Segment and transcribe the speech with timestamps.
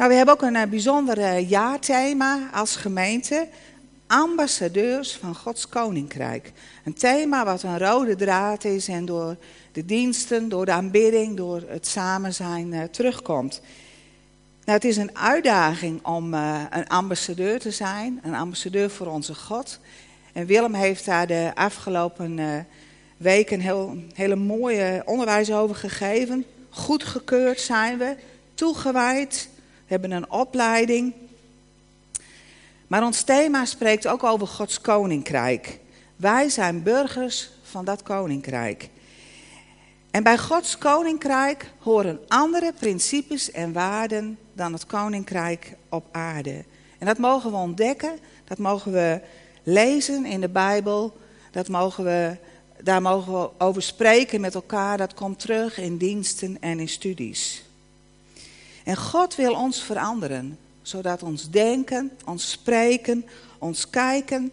[0.00, 3.48] Nou, we hebben ook een uh, bijzonder uh, jaarthema als gemeente.
[4.06, 6.52] Ambassadeurs van Gods Koninkrijk.
[6.84, 9.36] Een thema wat een rode draad is en door
[9.72, 13.60] de diensten, door de aanbidding, door het samen zijn uh, terugkomt.
[14.64, 16.34] Nou, het is een uitdaging om
[16.70, 19.78] een ambassadeur te zijn, een ambassadeur voor onze God.
[20.32, 22.66] En Willem heeft daar de afgelopen
[23.16, 26.44] weken heel, hele mooie onderwijs over gegeven.
[26.70, 28.16] Goedgekeurd zijn we,
[28.54, 29.48] toegewijd,
[29.90, 31.14] hebben een opleiding.
[32.86, 35.78] Maar ons thema spreekt ook over Gods koninkrijk.
[36.16, 38.88] Wij zijn burgers van dat koninkrijk.
[40.10, 46.64] En bij Gods koninkrijk horen andere principes en waarden dan het koninkrijk op aarde.
[46.98, 49.20] En dat mogen we ontdekken, dat mogen we
[49.62, 51.16] lezen in de Bijbel,
[51.50, 52.36] dat mogen we,
[52.82, 54.96] daar mogen we over spreken met elkaar.
[54.96, 57.69] Dat komt terug in diensten en in studies.
[58.90, 63.24] En God wil ons veranderen, zodat ons denken, ons spreken,
[63.58, 64.52] ons kijken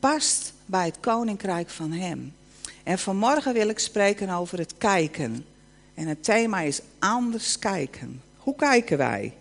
[0.00, 2.34] past bij het koninkrijk van Hem.
[2.82, 5.44] En vanmorgen wil ik spreken over het kijken.
[5.94, 8.22] En het thema is anders kijken.
[8.36, 9.34] Hoe kijken wij?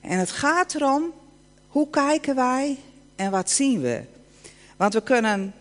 [0.00, 1.12] En het gaat erom,
[1.68, 2.78] hoe kijken wij
[3.16, 4.02] en wat zien we?
[4.76, 5.54] Want we kunnen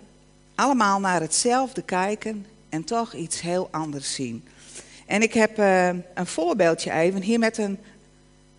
[0.55, 4.43] allemaal naar hetzelfde kijken en toch iets heel anders zien.
[5.07, 7.79] En ik heb uh, een voorbeeldje even hier met een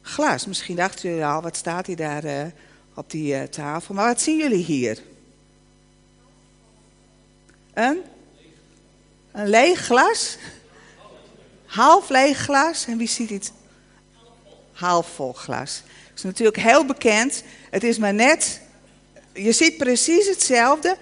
[0.02, 0.46] glas.
[0.46, 2.44] Misschien dachten jullie al, wat staat hier daar uh,
[2.94, 3.94] op die uh, tafel.
[3.94, 4.98] Maar wat zien jullie hier?
[7.74, 8.02] Een?
[9.32, 10.36] Een leeg glas?
[11.66, 12.86] Half leeg glas.
[12.86, 13.50] En wie ziet iets?
[14.72, 15.82] Half vol glas.
[16.08, 17.42] Dat is natuurlijk heel bekend.
[17.70, 18.60] Het is maar net,
[19.32, 20.96] je ziet precies hetzelfde.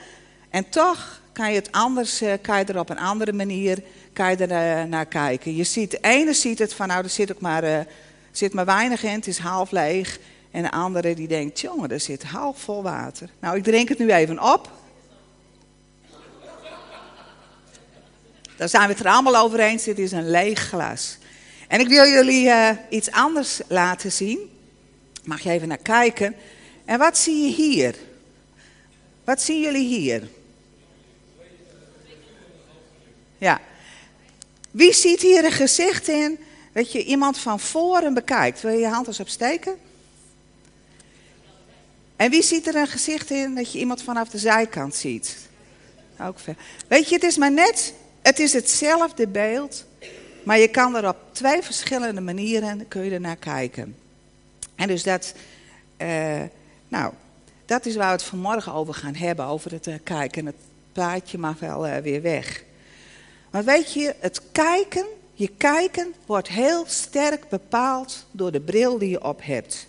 [0.51, 3.83] En toch kan je het anders, kan je er op een andere manier
[4.17, 5.57] kan je er uh, naar kijken.
[5.57, 7.79] Je ziet, de ene ziet het van, nou, er zit ook maar, uh,
[8.31, 10.19] zit maar weinig in, het is half leeg.
[10.51, 13.29] En de andere die denkt, jongen, er zit half vol water.
[13.41, 14.71] Nou, ik drink het nu even op.
[18.57, 21.19] Daar zijn we het er allemaal over eens, dit is een leeg glas.
[21.69, 24.39] En ik wil jullie uh, iets anders laten zien.
[25.25, 26.35] Mag je even naar kijken.
[26.85, 27.95] En wat zie je hier?
[29.25, 30.29] Wat zien jullie hier?
[33.39, 33.61] Ja,
[34.77, 36.39] wie ziet hier een gezicht in
[36.73, 38.61] dat je iemand van voren bekijkt?
[38.61, 39.77] Wil je je hand eens opsteken?
[42.17, 45.37] En wie ziet er een gezicht in dat je iemand vanaf de zijkant ziet?
[46.21, 46.55] Ook veel.
[46.89, 49.85] Weet je, het is maar net, het is hetzelfde beeld,
[50.43, 53.97] maar je kan er op twee verschillende manieren kun je er naar kijken.
[54.75, 55.35] En dus dat,
[55.99, 56.43] uh,
[56.89, 57.13] nou,
[57.65, 60.47] dat is waar we het vanmorgen over gaan hebben, over het uh, kijken.
[60.47, 60.57] Het
[60.93, 62.65] plaatje mag wel uh, weer weg.
[63.51, 69.11] Maar weet je, het kijken, je kijken wordt heel sterk bepaald door de bril die
[69.11, 69.87] je op hebt.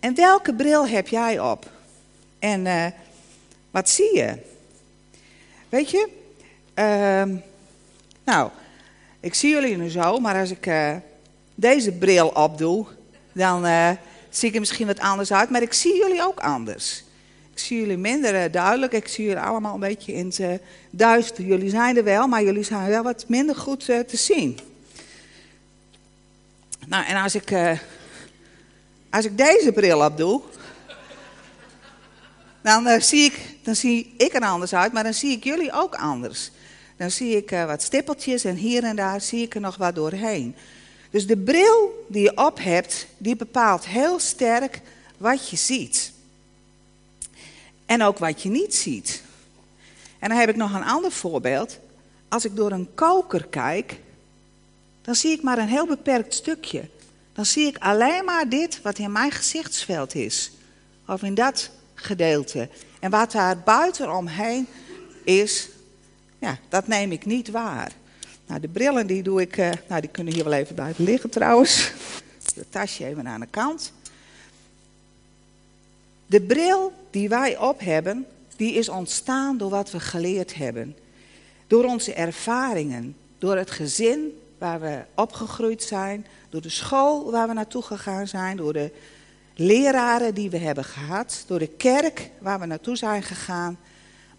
[0.00, 1.70] En welke bril heb jij op?
[2.38, 2.86] En uh,
[3.70, 4.36] wat zie je?
[5.68, 6.08] Weet je,
[6.74, 7.38] uh,
[8.24, 8.50] nou,
[9.20, 10.96] ik zie jullie nu zo, maar als ik uh,
[11.54, 12.86] deze bril opdoe,
[13.32, 13.90] dan uh,
[14.30, 17.04] zie ik er misschien wat anders uit, maar ik zie jullie ook anders.
[17.62, 18.92] Zie jullie minder eh, duidelijk.
[18.92, 21.44] Ik zie jullie allemaal een beetje in het duister.
[21.44, 24.58] Jullie zijn er wel, maar jullie zijn wel wat minder goed uh, te zien.
[26.86, 27.78] Nou, en als ik, uh,
[29.10, 30.42] als ik deze bril op doe,
[32.62, 35.94] dan, zie ik, dan zie ik er anders uit, maar dan zie ik jullie ook
[35.94, 36.50] anders.
[36.96, 40.54] Dan zie ik wat stippeltjes en hier en daar zie ik er nog wat doorheen.
[41.10, 44.80] Dus de bril die je op hebt, die bepaalt heel sterk
[45.16, 46.12] wat je ziet.
[47.92, 49.22] En ook wat je niet ziet.
[50.18, 51.78] En dan heb ik nog een ander voorbeeld.
[52.28, 54.00] Als ik door een koker kijk,
[55.02, 56.88] dan zie ik maar een heel beperkt stukje.
[57.32, 60.52] Dan zie ik alleen maar dit wat in mijn gezichtsveld is.
[61.06, 62.68] Of in dat gedeelte.
[63.00, 64.66] En wat daar buiten omheen
[65.24, 65.68] is,
[66.38, 67.92] ja, dat neem ik niet waar.
[68.46, 71.30] Nou, de brillen die doe ik, uh, nou die kunnen hier wel even buiten liggen
[71.30, 71.92] trouwens.
[72.54, 73.92] Het tasje even aan de kant.
[76.32, 78.26] De bril die wij op hebben,
[78.56, 80.96] die is ontstaan door wat we geleerd hebben.
[81.66, 87.54] Door onze ervaringen, door het gezin waar we opgegroeid zijn, door de school waar we
[87.54, 88.92] naartoe gegaan zijn, door de
[89.54, 93.78] leraren die we hebben gehad, door de kerk waar we naartoe zijn gegaan.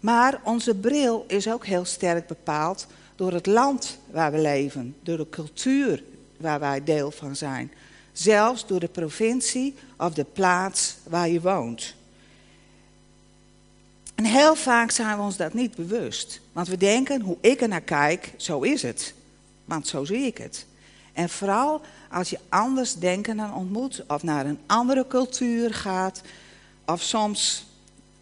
[0.00, 2.86] Maar onze bril is ook heel sterk bepaald
[3.16, 6.02] door het land waar we leven, door de cultuur
[6.36, 7.72] waar wij deel van zijn,
[8.14, 11.94] zelfs door de provincie of de plaats waar je woont.
[14.14, 16.40] En heel vaak zijn we ons dat niet bewust.
[16.52, 19.14] Want we denken, hoe ik er naar kijk, zo is het.
[19.64, 20.66] Want zo zie ik het.
[21.12, 21.80] En vooral
[22.10, 26.22] als je anders denkenden ontmoet, of naar een andere cultuur gaat,
[26.86, 27.66] of soms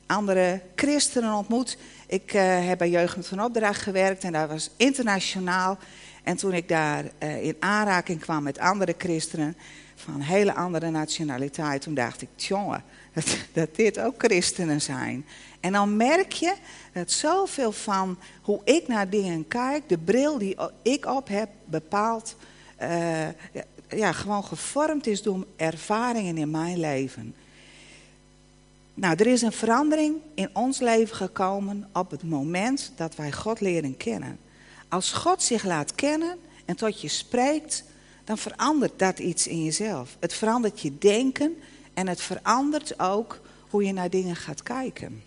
[0.07, 1.77] andere christenen ontmoet.
[2.07, 5.79] Ik uh, heb bij Jeugd van Opdracht gewerkt en dat was internationaal.
[6.23, 9.57] En toen ik daar uh, in aanraking kwam met andere christenen
[9.95, 15.27] van hele andere nationaliteit, toen dacht ik, jongen, dat, dat dit ook christenen zijn.
[15.61, 16.55] En dan merk je
[16.93, 22.37] dat zoveel van hoe ik naar dingen kijk, de bril die ik op heb, bepaald,
[22.79, 23.65] ja,
[23.97, 27.35] ja, gewoon gevormd is door ervaringen in mijn leven.
[28.95, 33.61] Nou, er is een verandering in ons leven gekomen op het moment dat wij God
[33.61, 34.39] leren kennen.
[34.93, 37.85] Als God zich laat kennen en tot je spreekt,
[38.25, 40.17] dan verandert dat iets in jezelf.
[40.21, 41.57] Het verandert je denken
[41.95, 43.41] en het verandert ook
[43.71, 45.23] hoe je naar dingen gaat kijken.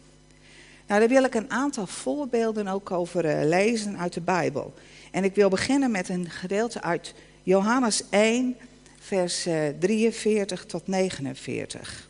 [0.88, 4.74] Nou, daar wil ik een aantal voorbeelden ook over uh, lezen uit de Bijbel.
[5.12, 7.14] En ik wil beginnen met een gedeelte uit
[7.44, 8.58] Johannes 1,
[9.00, 12.08] vers uh, eh, 43 tot 49.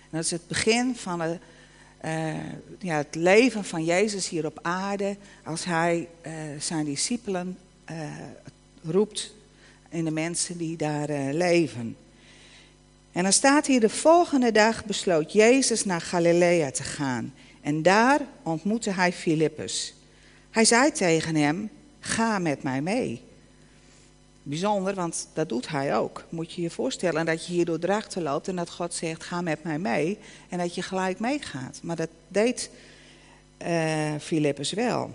[0.00, 1.40] En dat is het begin van het,
[2.04, 2.34] uh,
[2.78, 5.16] ja, het leven van Jezus hier op aarde.
[5.44, 6.08] Als hij
[6.58, 7.58] zijn discipelen
[8.82, 9.34] roept
[9.88, 11.96] in de mensen die daar leven.
[13.12, 17.34] En dan staat hier, de volgende dag besloot Jezus naar Galilea te gaan.
[17.60, 19.94] En daar ontmoette hij Filippus.
[20.50, 21.70] Hij zei tegen hem,
[22.00, 23.22] ga met mij mee.
[24.42, 26.24] Bijzonder, want dat doet hij ook.
[26.28, 29.40] Moet je je voorstellen dat je hier door drachten loopt en dat God zegt, ga
[29.40, 30.18] met mij mee.
[30.48, 31.80] En dat je gelijk meegaat.
[31.82, 32.70] Maar dat deed
[34.30, 35.10] uh, wel.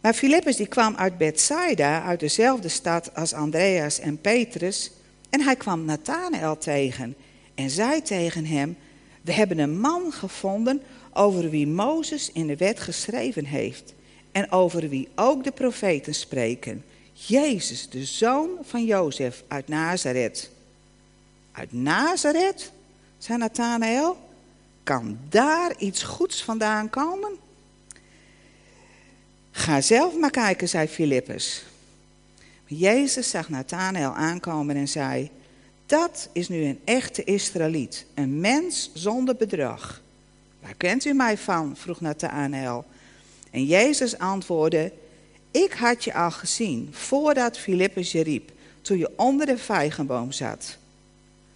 [0.00, 4.90] Maar Filippus die kwam uit Bethsaida, uit dezelfde stad als Andreas en Petrus...
[5.32, 7.16] En hij kwam Nathanael tegen
[7.54, 8.76] en zei tegen hem:
[9.22, 13.94] We hebben een man gevonden over wie Mozes in de wet geschreven heeft
[14.32, 16.84] en over wie ook de profeten spreken.
[17.26, 20.50] Jezus, de zoon van Jozef uit Nazareth.
[21.52, 22.72] Uit Nazareth,
[23.18, 24.18] zei Nathanael,
[24.82, 27.30] kan daar iets goeds vandaan komen?
[29.50, 31.64] Ga zelf maar kijken, zei Filippus.
[32.66, 35.30] Jezus zag Nathanael aankomen en zei:
[35.86, 40.00] Dat is nu een echte Israëliet, een mens zonder bedrag.
[40.60, 41.76] Waar kent u mij van?
[41.76, 42.84] vroeg Nathanael.
[43.50, 44.92] En Jezus antwoordde:
[45.52, 48.50] Ik had je al gezien voordat Filippus je riep,
[48.80, 50.76] toen je onder de vijgenboom zat.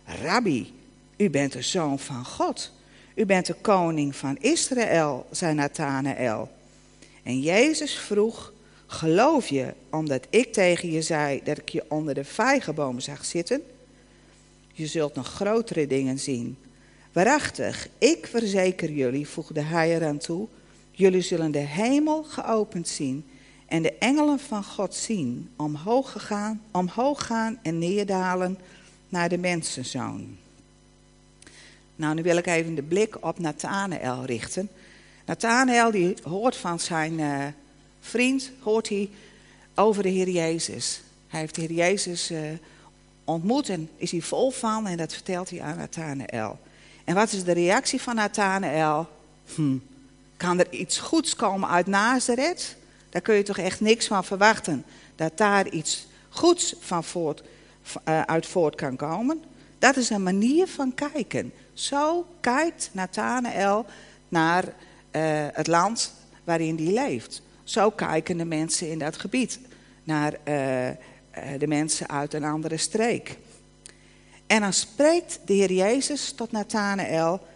[0.04, 0.74] Rabbi,
[1.16, 2.72] u bent de zoon van God.
[3.14, 6.50] U bent de koning van Israël, zei Nathanael.
[7.22, 8.52] En Jezus vroeg:
[8.86, 13.62] Geloof je, omdat ik tegen je zei dat ik je onder de vijgenboom zag zitten?
[14.72, 16.56] Je zult nog grotere dingen zien.
[17.12, 20.48] Waarachtig, ik verzeker jullie, voegde hij eraan toe,
[20.90, 23.24] jullie zullen de hemel geopend zien
[23.66, 28.58] en de engelen van God zien, omhoog gaan, omhoog gaan en neerdalen
[29.08, 30.36] naar de mensenzoon.
[31.96, 34.68] Nou, nu wil ik even de blik op Nathanael richten.
[35.24, 37.44] Nathanael die hoort van zijn uh,
[38.00, 39.10] vriend hoort hij
[39.74, 41.00] over de Heer Jezus.
[41.28, 42.38] Hij heeft de Heer Jezus uh,
[43.24, 46.58] ontmoet en is hij vol van en dat vertelt hij aan Nathanael.
[47.04, 49.08] En wat is de reactie van Nathanael?
[49.54, 49.76] Hm,
[50.36, 52.76] kan er iets goeds komen uit Nazareth?
[53.16, 54.84] Daar kun je toch echt niks van verwachten.
[55.14, 57.42] Dat daar iets goeds van voort,
[58.08, 59.42] uh, uit voort kan komen.
[59.78, 61.52] Dat is een manier van kijken.
[61.72, 63.86] Zo kijkt Nathanael
[64.28, 64.72] naar uh,
[65.52, 67.42] het land waarin hij leeft.
[67.64, 69.58] Zo kijken de mensen in dat gebied
[70.04, 70.38] naar uh,
[71.58, 73.38] de mensen uit een andere streek.
[74.46, 77.46] En dan spreekt de Heer Jezus tot Nathanael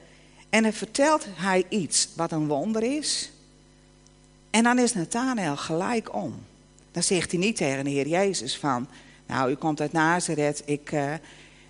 [0.51, 3.31] en dan vertelt hij iets wat een wonder is.
[4.51, 6.35] En dan is Nathanael gelijk om.
[6.93, 8.87] Dan zegt hij niet tegen de Heer Jezus van,
[9.27, 11.13] nou u komt uit Nazareth, ik, uh,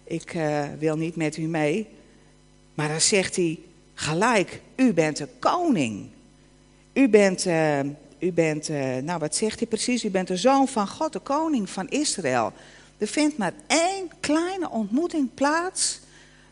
[0.05, 1.89] ik uh, wil niet met u mee.
[2.75, 3.59] Maar dan zegt hij
[3.95, 6.09] gelijk, u bent de koning.
[6.93, 7.81] U bent uh,
[8.19, 8.69] u bent,
[9.03, 10.05] nou wat zegt hij precies?
[10.05, 12.53] U bent de zoon van God, de koning van Israël.
[12.99, 16.01] Er vindt maar één kleine ontmoeting plaats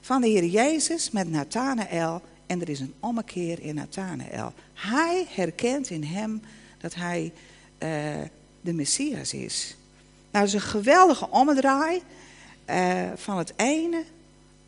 [0.00, 2.23] van de Heer Jezus met Nathanael.
[2.49, 4.52] En er is een ommekeer in Nathanael.
[4.75, 6.43] Hij herkent in hem
[6.81, 7.33] dat hij
[7.78, 7.88] uh,
[8.61, 9.76] de Messias is.
[10.31, 12.02] Nou, dat is een geweldige omdraai
[12.71, 14.05] uh, van het ene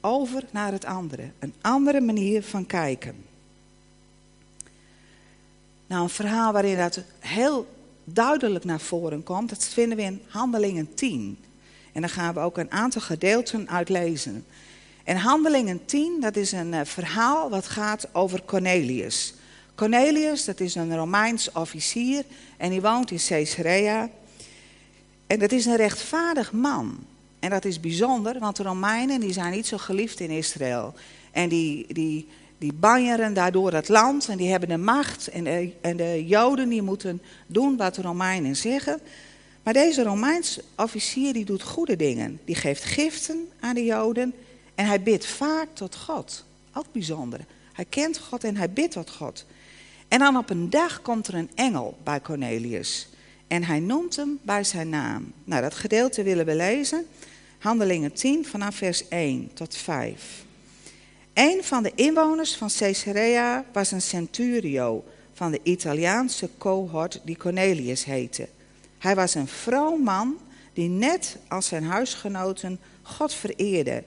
[0.00, 1.30] over naar het andere.
[1.38, 3.24] Een andere manier van kijken.
[5.86, 7.66] Nou, een verhaal waarin dat heel
[8.04, 11.38] duidelijk naar voren komt, dat vinden we in Handelingen 10.
[11.92, 14.44] En daar gaan we ook een aantal gedeelten uit lezen.
[15.04, 19.34] En Handelingen 10, dat is een uh, verhaal wat gaat over Cornelius.
[19.74, 22.24] Cornelius, dat is een Romeins officier
[22.56, 24.08] en die woont in Caesarea.
[25.26, 26.98] En dat is een rechtvaardig man.
[27.38, 30.94] En dat is bijzonder, want de Romeinen die zijn niet zo geliefd in Israël.
[31.30, 32.28] En die, die,
[32.58, 35.28] die banjeren daardoor het land en die hebben de macht.
[35.28, 39.00] En de, en de Joden die moeten doen wat de Romeinen zeggen.
[39.62, 42.40] Maar deze Romeinse officier die doet goede dingen.
[42.44, 44.34] Die geeft giften aan de Joden
[44.80, 46.44] en hij bidt vaak tot God.
[46.72, 47.40] Ook bijzonder.
[47.72, 49.46] Hij kent God en hij bidt tot God.
[50.08, 53.08] En dan op een dag komt er een engel bij Cornelius.
[53.48, 55.32] En hij noemt hem bij zijn naam.
[55.44, 57.06] Nou, dat gedeelte willen we lezen.
[57.58, 60.44] Handelingen 10 vanaf vers 1 tot 5.
[61.34, 68.04] Een van de inwoners van Caesarea was een centurio van de Italiaanse cohort die Cornelius
[68.04, 68.48] heette.
[68.98, 70.38] Hij was een vroom man
[70.72, 74.04] die net als zijn huisgenoten God vereerde.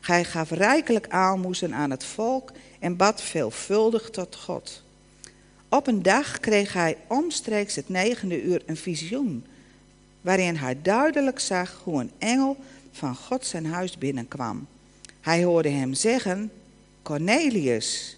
[0.00, 4.82] Hij gaf rijkelijk aalmoezen aan het volk en bad veelvuldig tot God.
[5.68, 9.46] Op een dag kreeg hij omstreeks het negende uur een visioen,
[10.20, 12.56] waarin hij duidelijk zag hoe een engel
[12.92, 14.66] van God zijn huis binnenkwam.
[15.20, 16.52] Hij hoorde hem zeggen:
[17.02, 18.16] Cornelius.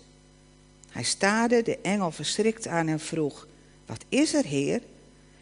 [0.89, 3.47] Hij staarde de engel verschrikt aan en vroeg:
[3.87, 4.81] Wat is er, Heer?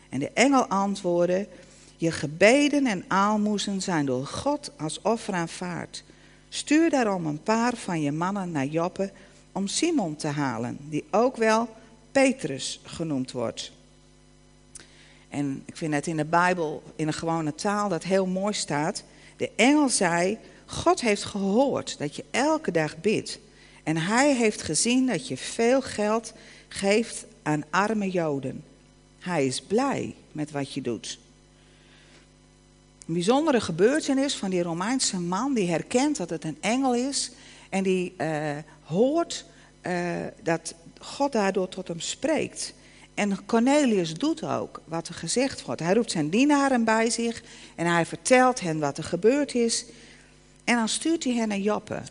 [0.09, 1.49] En de engel antwoordde:
[1.97, 6.05] Je gebeden en aalmoezen zijn door God als offer aanvaard.
[6.53, 9.13] Stuur daarom een paar van je mannen naar Joppe
[9.53, 11.69] om Simon te halen, die ook wel
[12.13, 13.73] Petrus genoemd wordt.
[15.29, 19.05] En ik vind het in de Bijbel in een gewone taal dat heel mooi staat.
[19.37, 23.39] De engel zei: God heeft gehoord dat je elke dag bidt.
[23.83, 26.33] En hij heeft gezien dat je veel geld
[26.69, 28.65] geeft aan arme Joden.
[29.19, 31.19] Hij is blij met wat je doet.
[33.11, 37.31] Een bijzondere gebeurtenis van die Romeinse man die herkent dat het een engel is
[37.69, 39.45] en die uh, hoort
[39.83, 39.93] uh,
[40.43, 42.75] dat God daardoor tot hem spreekt.
[43.15, 45.81] En Cornelius doet ook wat er gezegd wordt.
[45.81, 47.43] Hij roept zijn dienaren bij zich
[47.75, 49.85] en hij vertelt hen wat er gebeurd is.
[50.65, 52.03] En dan stuurt hij hen naar Joppe.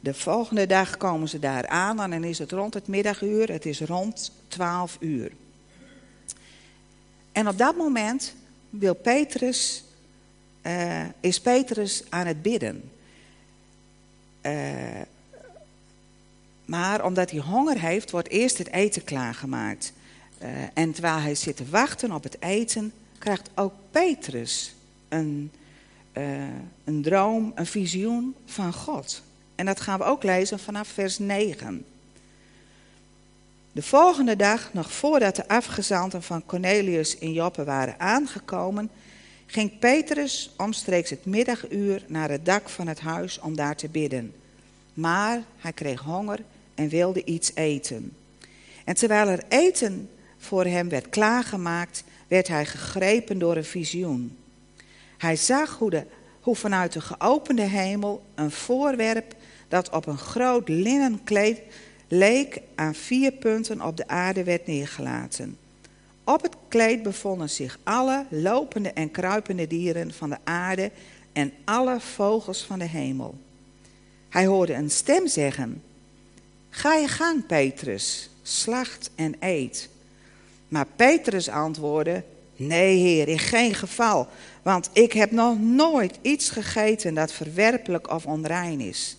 [0.00, 3.52] De volgende dag komen ze daar aan en dan is het rond het middaguur.
[3.52, 5.32] Het is rond 12 uur.
[7.32, 8.34] En op dat moment
[8.78, 9.84] wil Petrus,
[10.62, 12.90] uh, is Petrus aan het bidden.
[14.42, 14.52] Uh,
[16.64, 19.92] maar omdat hij honger heeft, wordt eerst het eten klaargemaakt.
[20.42, 24.74] Uh, en terwijl hij zit te wachten op het eten, krijgt ook Petrus
[25.08, 25.50] een,
[26.84, 29.22] een droom, een visioen van God.
[29.54, 31.84] En dat gaan we ook lezen vanaf vers 9.
[33.72, 38.90] De volgende dag, nog voordat de afgezanten van Cornelius in Joppe waren aangekomen,
[39.46, 44.34] ging Petrus omstreeks het middaguur naar het dak van het huis om daar te bidden.
[44.94, 46.38] Maar hij kreeg honger
[46.74, 48.16] en wilde iets eten.
[48.84, 54.36] En terwijl er eten voor hem werd klaargemaakt, werd hij gegrepen door een visioen.
[55.18, 56.06] Hij zag hoe, de,
[56.40, 59.34] hoe vanuit de geopende hemel een voorwerp
[59.68, 61.60] dat op een groot linnen kleed
[62.14, 65.58] leek aan vier punten op de aarde werd neergelaten.
[66.24, 70.90] Op het kleed bevonden zich alle lopende en kruipende dieren van de aarde
[71.32, 73.34] en alle vogels van de hemel.
[74.28, 75.82] Hij hoorde een stem zeggen:
[76.70, 79.88] Ga je gang, Petrus, slacht en eet.
[80.68, 82.24] Maar Petrus antwoordde:
[82.56, 84.28] Nee, heer, in geen geval,
[84.62, 89.16] want ik heb nog nooit iets gegeten dat verwerpelijk of onrein is.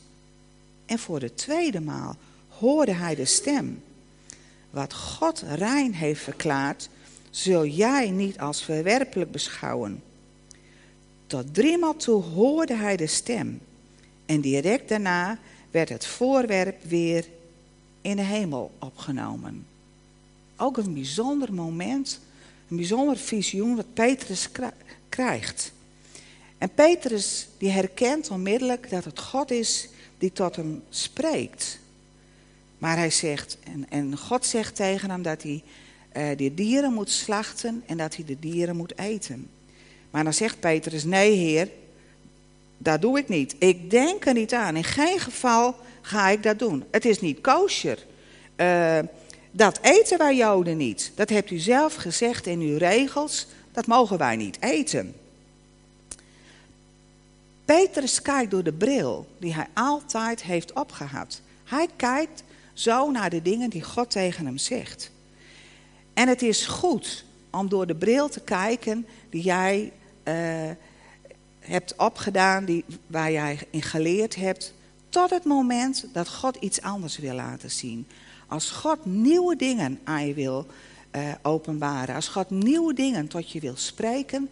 [0.85, 2.17] En voor de tweede maal
[2.63, 3.83] hoorde hij de stem.
[4.69, 6.89] Wat God rein heeft verklaard,
[7.29, 10.03] zul jij niet als verwerpelijk beschouwen.
[11.27, 13.59] Tot driemaal toe hoorde hij de stem.
[14.25, 15.39] En direct daarna
[15.71, 17.25] werd het voorwerp weer
[18.01, 19.65] in de hemel opgenomen.
[20.57, 22.19] Ook een bijzonder moment,
[22.69, 24.49] een bijzonder visioen wat Petrus
[25.09, 25.71] krijgt.
[26.57, 31.81] En Petrus die herkent onmiddellijk dat het God is die tot hem spreekt.
[32.83, 35.63] Maar hij zegt, en, en God zegt tegen hem dat hij
[36.17, 39.49] uh, die dieren moet slachten en dat hij de dieren moet eten.
[40.11, 41.69] Maar dan zegt Petrus, nee heer,
[42.77, 43.55] dat doe ik niet.
[43.59, 44.75] Ik denk er niet aan.
[44.75, 46.83] In geen geval ga ik dat doen.
[46.91, 48.05] Het is niet kosher.
[48.55, 48.99] Uh,
[49.51, 51.11] dat eten wij Joden niet.
[51.15, 53.47] Dat hebt u zelf gezegd in uw regels.
[53.71, 55.15] Dat mogen wij niet eten.
[57.65, 61.41] Petrus kijkt door de bril die hij altijd heeft opgehad.
[61.63, 65.11] Hij kijkt zo naar de dingen die God tegen hem zegt.
[66.13, 69.91] En het is goed om door de bril te kijken die jij
[70.23, 70.33] uh,
[71.59, 74.73] hebt opgedaan, die, waar jij in geleerd hebt,
[75.09, 78.07] tot het moment dat God iets anders wil laten zien.
[78.47, 80.67] Als God nieuwe dingen aan je wil
[81.15, 82.15] uh, openbaren.
[82.15, 84.49] Als God nieuwe dingen tot je wil spreken,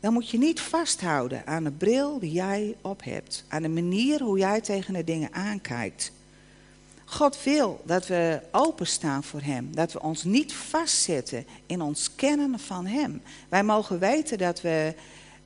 [0.00, 4.22] dan moet je niet vasthouden aan de bril die jij op hebt, aan de manier
[4.22, 6.12] hoe jij tegen de dingen aankijkt.
[7.04, 12.58] God wil dat we openstaan voor Hem, dat we ons niet vastzetten in ons kennen
[12.58, 13.22] van Hem.
[13.48, 14.94] Wij mogen weten dat we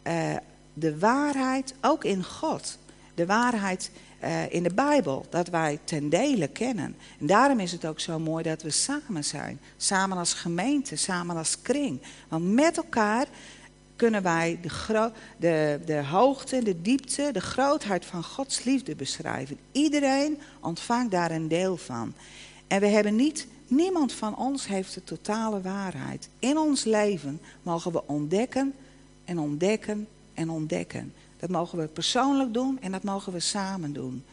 [0.03, 0.37] uh,
[0.75, 2.79] de waarheid, ook in God,
[3.15, 3.91] de waarheid
[4.25, 6.97] uh, in de Bijbel, dat wij ten dele kennen.
[7.21, 9.61] En daarom is het ook zo mooi dat we samen zijn.
[9.77, 12.01] Samen als gemeente, samen als kring.
[12.29, 13.27] Want met elkaar
[13.99, 19.59] kunnen wij de, de, de hoogte, de diepte, de grootheid van Gods liefde beschrijven.
[19.73, 22.13] Iedereen ontvangt daar een deel van.
[22.67, 26.29] En we hebben niet, niemand van ons heeft de totale waarheid.
[26.39, 28.75] In ons leven mogen we ontdekken
[29.25, 31.13] en ontdekken en ontdekken.
[31.37, 34.25] Dat mogen we persoonlijk doen en dat mogen we samen doen.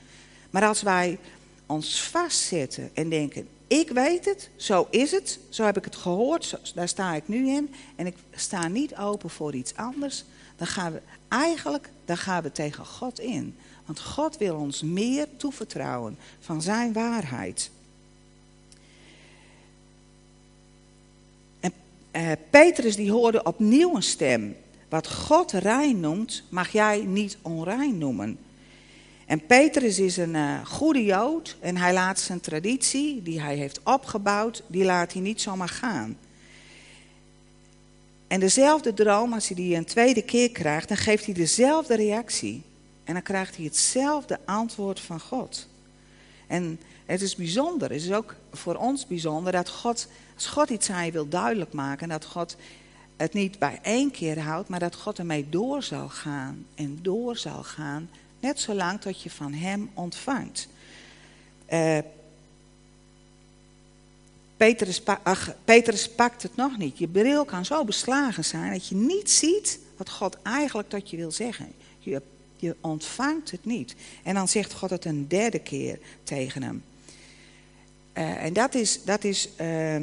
[0.50, 1.20] Maar als wij
[1.66, 6.60] ons vastzetten en denken, ik weet het, zo is het, zo heb ik het gehoord,
[6.76, 10.24] daar sta ik nu in en ik sta niet open voor iets anders,
[10.56, 13.56] dan gaan we eigenlijk dan gaan we tegen God in.
[13.86, 17.72] Want God wil ons meer toevertrouwen van zijn waarheid.
[21.60, 21.74] En
[22.12, 24.56] uh, Petrus die hoorde opnieuw een stem.
[24.90, 28.38] Wat God rein noemt, mag jij niet onrein noemen.
[29.26, 33.80] En Petrus is een uh, goede Jood en hij laat zijn traditie die hij heeft
[33.84, 36.18] opgebouwd, die laat hij niet zomaar gaan.
[38.28, 42.64] En dezelfde droom, als hij die een tweede keer krijgt, dan geeft hij dezelfde reactie.
[43.04, 45.68] En dan krijgt hij hetzelfde antwoord van God.
[46.48, 50.90] En het is bijzonder, het is ook voor ons bijzonder dat God, als God iets
[50.90, 52.56] aan je wil duidelijk maken, dat God
[53.18, 57.38] het niet bij één keer houdt, maar dat God ermee door zal gaan en door
[57.38, 58.10] zal gaan
[58.46, 60.68] Net zolang tot je van hem ontvangt.
[61.74, 61.98] Uh,
[65.66, 66.98] Petrus, pakt het nog niet.
[66.98, 71.18] Je bril kan zo beslagen zijn dat je niet ziet wat God eigenlijk tot je
[71.18, 71.72] wil zeggen.
[72.00, 72.22] Je,
[72.56, 73.96] je ontvangt het niet.
[74.24, 76.84] En dan zegt God het een derde keer tegen hem.
[78.14, 79.98] Uh, en dat is, dat is uh,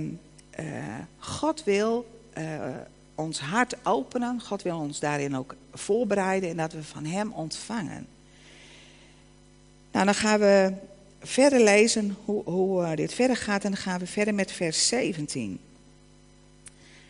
[1.19, 2.07] God wil
[3.15, 4.41] ons hart openen.
[4.41, 8.07] God wil ons daarin ook voorbereiden en dat we van hem ontvangen.
[9.93, 10.73] Nou, dan gaan we
[11.23, 14.89] verder lezen hoe, hoe uh, dit verder gaat en dan gaan we verder met vers
[14.89, 15.61] 17.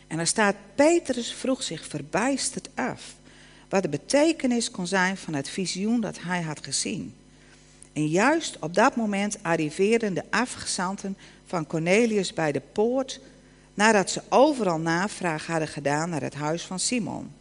[0.07, 3.15] En daar staat, Petrus vroeg zich verbijsterd af
[3.69, 7.13] wat de betekenis kon zijn van het visioen dat hij had gezien.
[7.93, 13.19] En juist op dat moment arriveerden de afgezanten van Cornelius bij de poort,
[13.73, 17.31] nadat ze overal navraag hadden gedaan naar het huis van Simon.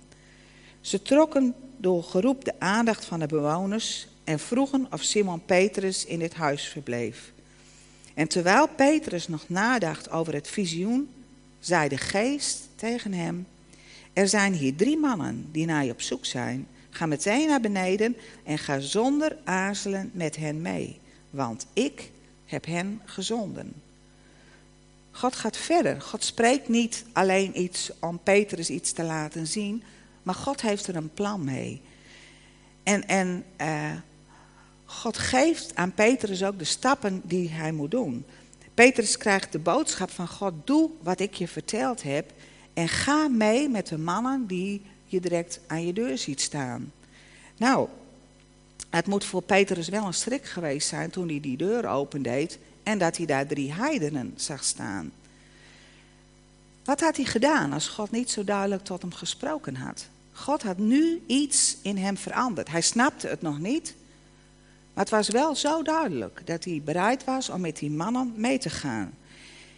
[0.80, 6.18] Ze trokken door geroep de aandacht van de bewoners en vroegen of Simon Petrus in
[6.18, 7.32] dit huis verbleef.
[8.14, 11.08] En terwijl Petrus nog nadacht over het visioen,
[11.60, 13.46] zei de geest tegen hem:
[14.12, 16.66] Er zijn hier drie mannen die naar je op zoek zijn.
[16.90, 22.10] Ga meteen naar beneden en ga zonder aarzelen met hen mee, want ik
[22.44, 23.72] heb hen gezonden.
[25.10, 26.00] God gaat verder.
[26.00, 29.82] God spreekt niet alleen iets om Petrus iets te laten zien,
[30.22, 31.80] maar God heeft er een plan mee.
[32.82, 33.92] En, en uh,
[34.92, 38.24] God geeft aan Petrus ook de stappen die hij moet doen.
[38.74, 42.32] Petrus krijgt de boodschap van God: doe wat ik je verteld heb
[42.74, 46.92] en ga mee met de mannen die je direct aan je deur ziet staan.
[47.56, 47.88] Nou,
[48.90, 52.98] het moet voor Petrus wel een schrik geweest zijn toen hij die deur opendeed en
[52.98, 55.12] dat hij daar drie heidenen zag staan.
[56.84, 60.08] Wat had hij gedaan als God niet zo duidelijk tot hem gesproken had?
[60.32, 62.68] God had nu iets in hem veranderd.
[62.70, 63.94] Hij snapte het nog niet,
[64.94, 68.58] maar het was wel zo duidelijk dat hij bereid was om met die mannen mee
[68.58, 69.14] te gaan.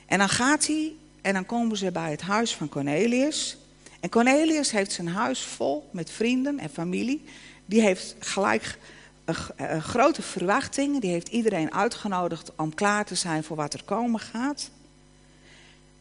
[0.07, 3.57] En dan gaat hij en dan komen ze bij het huis van Cornelius.
[4.01, 7.25] En Cornelius heeft zijn huis vol met vrienden en familie.
[7.67, 8.79] Die heeft gelijk
[9.25, 11.01] een, grote verwachting.
[11.01, 14.71] Die heeft iedereen uitgenodigd om klaar te zijn voor wat er komen gaat.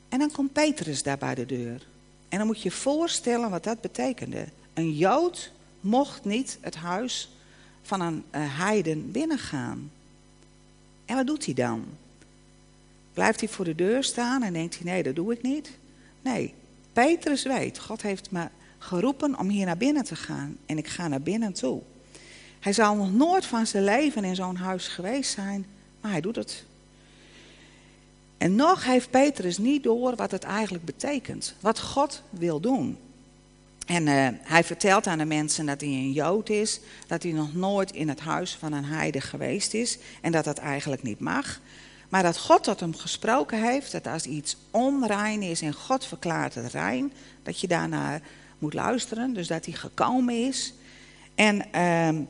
[0.10, 1.86] En dan komt Petrus daar bij de deur.
[2.30, 4.45] En dan moet je je voorstellen wat dat betekende.
[4.73, 7.32] Een Jood mocht niet het huis
[7.83, 9.91] van een uh, heiden binnengaan.
[11.05, 11.85] En wat doet hij dan?
[13.13, 15.71] Blijft hij voor de deur staan en denkt hij: nee, dat doe ik niet?
[16.21, 16.53] Nee,
[16.93, 21.07] Petrus weet, God heeft me geroepen om hier naar binnen te gaan en ik ga
[21.07, 21.81] naar binnen toe.
[22.59, 25.65] Hij zal nog nooit van zijn leven in zo'n huis geweest zijn,
[26.01, 26.65] maar hij doet het.
[28.37, 32.97] En nog heeft Petrus niet door wat het eigenlijk betekent, wat God wil doen.
[33.85, 37.53] En uh, hij vertelt aan de mensen dat hij een Jood is, dat hij nog
[37.53, 41.59] nooit in het huis van een heide geweest is en dat dat eigenlijk niet mag.
[42.09, 46.55] Maar dat God tot hem gesproken heeft, dat als iets onrein is en God verklaart
[46.55, 48.21] het rein, dat je daarnaar
[48.59, 49.33] moet luisteren.
[49.33, 50.73] Dus dat hij gekomen is.
[51.35, 52.21] En ehm,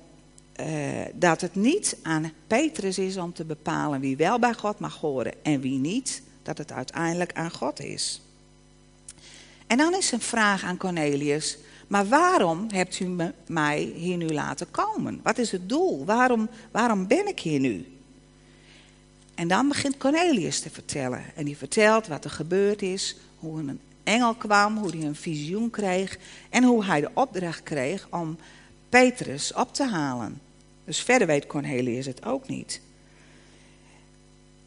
[0.54, 4.98] eh, dat het niet aan Petrus is om te bepalen wie wel bij God mag
[5.00, 6.22] horen en wie niet.
[6.44, 8.22] Dat het uiteindelijk aan God is.
[9.74, 11.58] En dan is een vraag aan Cornelius.
[11.88, 15.20] Maar waarom hebt u mij hier nu laten komen?
[15.24, 16.06] Wat is het doel?
[16.06, 17.98] Waarom, waarom ben ik hier nu?
[19.36, 21.24] En dan begint Cornelius te vertellen.
[21.36, 25.70] En die vertelt wat er gebeurd is, hoe een engel kwam, hoe hij een visioen
[25.70, 26.18] kreeg
[26.50, 28.38] en hoe hij de opdracht kreeg om
[28.90, 30.42] Petrus op te halen.
[30.86, 32.82] Dus verder weet Cornelius het ook niet.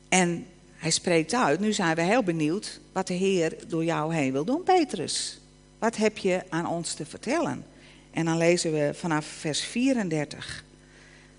[0.09, 0.47] En
[0.87, 4.45] hij spreekt uit, nu zijn we heel benieuwd wat de Heer door jou heen wil
[4.45, 5.41] doen, Petrus.
[5.79, 7.65] Wat heb je aan ons te vertellen?
[8.11, 10.65] En dan lezen we vanaf vers 34.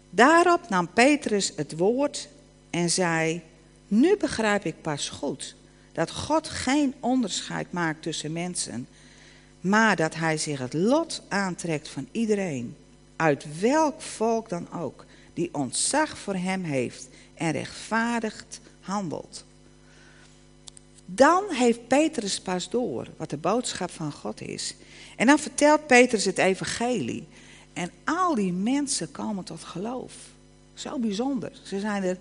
[0.10, 2.30] Daarop nam Petrus het woord
[2.70, 3.42] en zei:
[3.88, 5.56] Nu begrijp ik pas goed
[5.92, 8.88] dat God geen onderscheid maakt tussen mensen,
[9.62, 12.76] maar dat Hij zich het lot aantrekt van iedereen,
[13.16, 19.46] uit welk volk dan ook, die ontzag voor Hem heeft en rechtvaardigd handelt.
[21.06, 24.76] Dan heeft Petrus pas door wat de boodschap van God is.
[25.16, 27.28] En dan vertelt Petrus het evangelie.
[27.74, 30.14] En al die mensen komen tot geloof.
[30.74, 31.52] Zo bijzonder.
[31.64, 32.18] Ze zijn er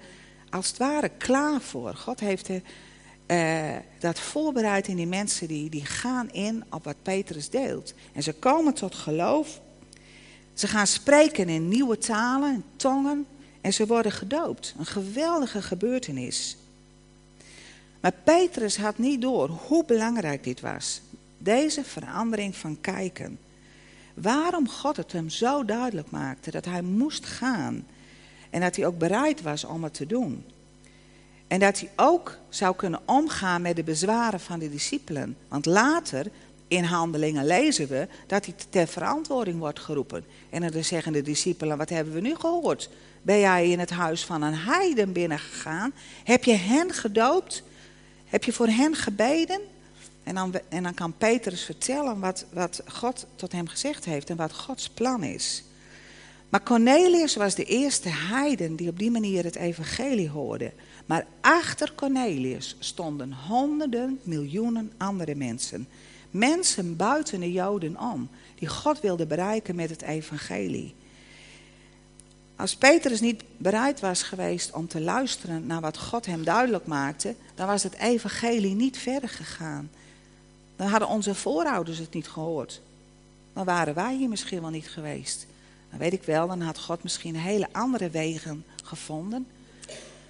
[0.51, 1.95] als het ware klaar voor.
[1.95, 7.51] God heeft uh, dat voorbereid in die mensen die, die gaan in op wat Petrus
[7.51, 7.95] deelt.
[8.13, 9.61] En ze komen tot geloof.
[10.55, 13.27] Ze gaan spreken in nieuwe talen, tongen.
[13.67, 14.75] En ze worden gedoopt.
[14.79, 16.57] Een geweldige gebeurtenis.
[18.01, 21.01] Maar Petrus had niet door hoe belangrijk dit was.
[21.39, 23.39] Deze verandering van kijken.
[24.15, 27.87] Waarom God het hem zo duidelijk maakte dat hij moest gaan.
[28.51, 30.45] En dat hij ook bereid was om het te doen.
[31.47, 35.37] En dat hij ook zou kunnen omgaan met de bezwaren van de discipelen.
[35.49, 36.27] Want later,
[36.69, 40.25] in handelingen, lezen we dat hij ter verantwoording wordt geroepen.
[40.51, 42.89] En dan zeggen de discipelen, wat hebben we nu gehoord?
[43.27, 45.93] Ben jij in het huis van een heiden binnengegaan?
[46.25, 47.63] Heb je hen gedoopt?
[48.25, 49.61] Heb je voor hen gebeden?
[50.23, 54.37] En dan, en dan kan Petrus vertellen wat, wat God tot hem gezegd heeft en
[54.37, 55.65] wat Gods plan is.
[56.49, 60.73] Maar Cornelius was de eerste heiden die op die manier het evangelie hoorde.
[61.07, 65.89] Maar achter Cornelius stonden honderden, miljoenen andere mensen.
[66.31, 70.95] Mensen buiten de Joden om, die God wilde bereiken met het evangelie.
[72.57, 77.35] Als Petrus niet bereid was geweest om te luisteren naar wat God hem duidelijk maakte,
[77.55, 79.91] dan was het evangelie niet verder gegaan.
[80.77, 82.81] Dan hadden onze voorouders het niet gehoord.
[83.53, 85.47] Dan waren wij hier misschien wel niet geweest.
[85.91, 89.47] Dan weet ik wel, dan had God misschien hele andere wegen gevonden.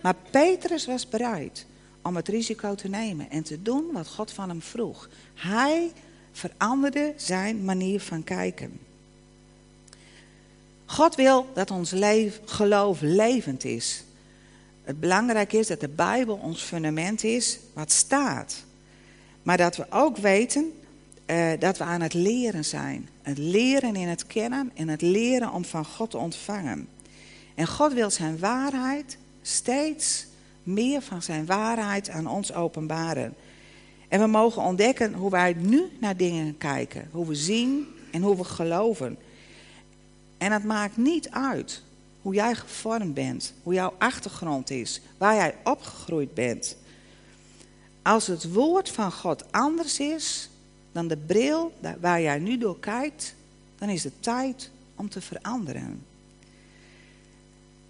[0.01, 1.67] Maar Petrus was bereid
[2.03, 5.09] om het risico te nemen en te doen wat God van hem vroeg.
[5.35, 5.93] Hij
[6.33, 8.81] veranderde zijn manier van kijken.
[10.87, 11.95] God wil dat ons
[12.45, 14.05] geloof levend is.
[14.83, 18.65] Het belangrijk is dat de Bijbel ons fundament is wat staat.
[19.43, 20.73] Maar dat we ook weten
[21.27, 23.09] uh, dat we aan het leren zijn.
[23.23, 26.89] Het leren in het kennen en het leren om van God te ontvangen.
[27.55, 30.27] En God wil zijn waarheid steeds
[30.63, 33.35] meer van zijn waarheid aan ons openbaren.
[34.09, 37.09] En we mogen ontdekken hoe wij nu naar dingen kijken.
[37.11, 39.19] Hoe we zien en hoe we geloven.
[40.39, 41.83] En het maakt niet uit
[42.23, 46.77] hoe jij gevormd bent, hoe jouw achtergrond is, waar jij opgegroeid bent.
[48.03, 50.51] Als het woord van God anders is
[50.93, 53.35] dan de bril waar jij nu door kijkt,
[53.79, 56.05] dan is het tijd om te veranderen.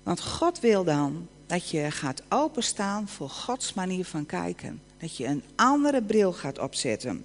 [0.03, 4.83] Want God wil dan dat je gaat openstaan voor Gods manier van kijken.
[4.99, 7.25] Dat je een andere bril gaat opzetten.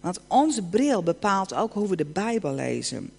[0.00, 3.10] Want onze bril bepaalt ook hoe we de Bijbel lezen.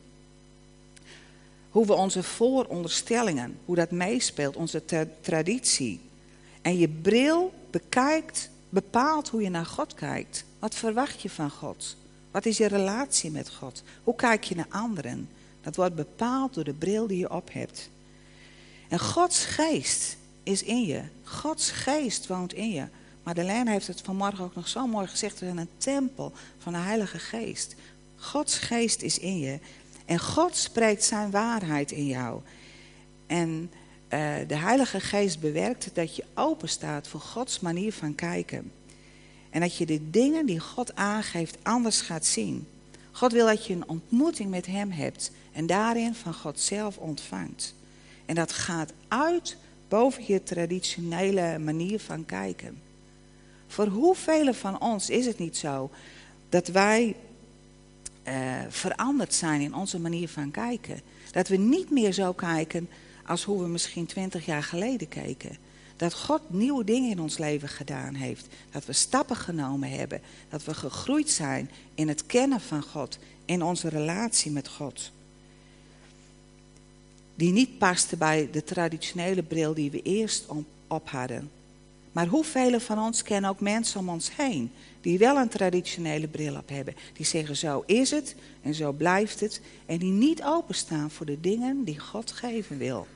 [1.71, 4.83] Hoe we onze vooronderstellingen, hoe dat meespeelt, onze
[5.21, 5.99] traditie.
[6.61, 10.45] En je bril bekijkt, bepaalt hoe je naar God kijkt.
[10.59, 11.95] Wat verwacht je van God?
[12.31, 13.83] Wat is je relatie met God?
[14.03, 15.29] Hoe kijk je naar anderen?
[15.61, 17.89] Dat wordt bepaald door de bril die je op hebt.
[18.89, 21.01] En Gods geest is in je.
[21.23, 22.85] Gods geest woont in je.
[23.23, 25.39] Madeleine heeft het vanmorgen ook nog zo mooi gezegd.
[25.39, 27.75] We zijn een tempel van de Heilige Geest.
[28.15, 29.59] Gods geest is in je.
[30.11, 32.41] En God spreekt zijn waarheid in jou.
[33.27, 33.71] En
[34.09, 38.71] uh, de Heilige Geest bewerkt dat je open staat voor Gods manier van kijken.
[39.49, 42.67] En dat je de dingen die God aangeeft anders gaat zien.
[43.11, 47.75] God wil dat je een ontmoeting met Hem hebt en daarin van God zelf ontvangt.
[48.25, 52.81] En dat gaat uit boven je traditionele manier van kijken.
[53.67, 55.89] Voor hoeveel van ons is het niet zo
[56.49, 57.15] dat wij
[58.69, 61.01] veranderd zijn in onze manier van kijken?
[61.31, 62.89] Dat we niet meer zo kijken
[63.25, 65.57] als hoe we misschien twintig jaar geleden keken.
[65.97, 68.47] Dat God nieuwe dingen in ons leven gedaan heeft.
[68.71, 70.21] Dat we stappen genomen hebben.
[70.49, 73.17] Dat we gegroeid zijn in het kennen van God.
[73.45, 75.11] In onze relatie met God.
[77.35, 80.45] Die niet paste bij de traditionele bril die we eerst
[80.87, 81.51] op hadden.
[82.11, 86.55] Maar hoeveel van ons kennen ook mensen om ons heen die wel een traditionele bril
[86.55, 86.95] op hebben.
[87.13, 89.61] Die zeggen zo is het en zo blijft het.
[89.85, 93.07] En die niet openstaan voor de dingen die God geven wil.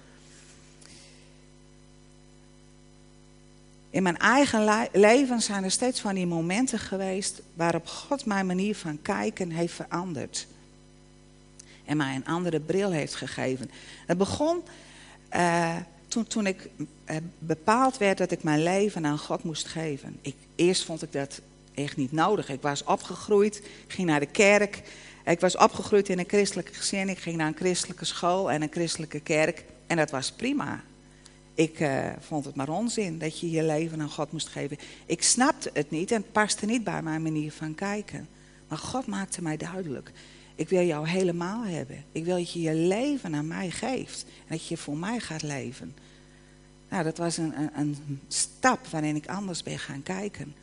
[3.89, 8.75] In mijn eigen leven zijn er steeds van die momenten geweest waarop God mijn manier
[8.75, 10.47] van kijken heeft veranderd.
[11.85, 13.71] En mij een andere bril heeft gegeven.
[14.05, 14.63] Het begon
[15.35, 15.75] uh,
[16.07, 16.69] toen, toen ik
[17.05, 20.17] uh, bepaald werd dat ik mijn leven aan God moest geven.
[20.21, 21.41] Ik, eerst vond ik dat
[21.75, 22.49] echt niet nodig.
[22.49, 24.81] Ik was opgegroeid, ging naar de kerk.
[25.25, 27.09] Ik was opgegroeid in een christelijke gezin.
[27.09, 29.65] Ik ging naar een christelijke school en een christelijke kerk.
[29.87, 30.83] En dat was prima.
[31.53, 34.77] Ik uh, vond het maar onzin dat je je leven aan God moest geven.
[35.05, 38.27] Ik snapte het niet en het paste niet bij mijn manier van kijken.
[38.67, 40.11] Maar God maakte mij duidelijk.
[40.55, 42.03] Ik wil jou helemaal hebben.
[42.11, 44.23] Ik wil dat je je leven aan mij geeft.
[44.23, 45.95] En dat je voor mij gaat leven.
[46.89, 50.55] Nou, dat was een, een, een stap waarin ik anders ben gaan kijken.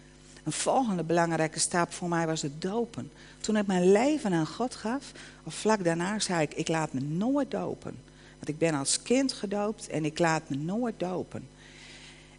[0.44, 3.11] Een volgende belangrijke stap voor mij was het dopen.
[3.40, 5.12] Toen ik mijn leven aan God gaf,
[5.44, 7.98] of vlak daarna zei ik, ik laat me nooit dopen.
[8.35, 11.48] Want ik ben als kind gedoopt en ik laat me nooit dopen.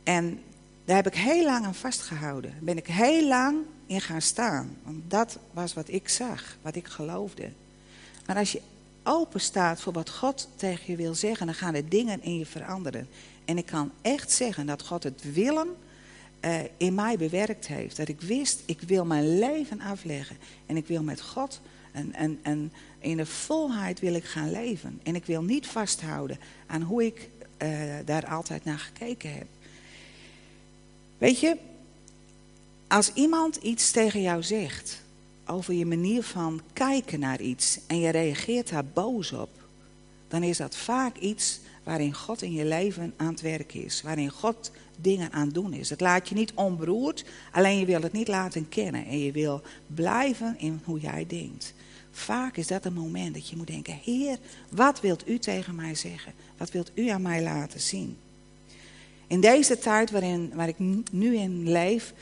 [0.04, 0.40] En
[0.86, 2.54] daar heb ik heel lang aan vastgehouden.
[2.60, 4.78] Ben ik heel lang in gaan staan.
[4.84, 7.52] Want dat was wat ik zag, wat ik geloofde.
[8.26, 8.62] Maar als je
[9.04, 12.46] open staat voor wat God tegen je wil zeggen, dan gaan er dingen in je
[12.46, 13.08] veranderen.
[13.46, 15.76] En ik kan echt zeggen dat God het willen
[16.46, 17.98] uh, in mij bewerkt heeft.
[17.98, 20.38] Dat ik wist, ik wil mijn leven afleggen.
[20.66, 25.00] En ik wil met God en, en, en in de volheid wil ik gaan leven.
[25.04, 27.30] En ik wil niet vasthouden aan hoe ik
[27.64, 27.70] uh,
[28.06, 29.48] daar altijd naar gekeken heb.
[31.18, 31.58] Weet je,
[32.88, 35.02] als iemand iets tegen jou zegt
[35.46, 39.50] over je manier van kijken naar iets en je reageert daar boos op,
[40.28, 44.02] dan is dat vaak iets waarin God in je leven aan het werk is.
[44.02, 45.90] Waarin God dingen aan doen is.
[45.90, 49.06] Het laat je niet onberoerd, alleen je wil het niet laten kennen.
[49.06, 51.74] En je wil blijven in hoe jij denkt.
[52.12, 54.38] Vaak is dat een moment dat je moet denken: Heer,
[54.70, 56.34] wat wilt u tegen mij zeggen?
[56.58, 58.18] Wat wilt u aan mij laten zien?
[59.28, 60.80] In deze tijd waarin, waar ik
[61.12, 62.14] nu in leef,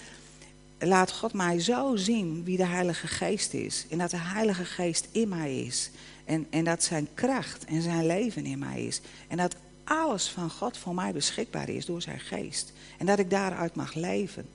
[0.80, 3.86] laat God mij zo zien wie de Heilige Geest is.
[3.90, 5.90] En dat de Heilige Geest in mij is.
[6.26, 9.02] En, en dat zijn kracht en zijn leven in mij is.
[9.28, 12.74] En dat alles van God voor mij beschikbaar is door zijn geest.
[12.98, 14.50] En dat ik daaruit mag leven.